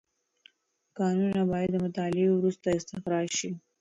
[0.97, 3.51] کانونه باید د مطالعې وروسته استخراج شي.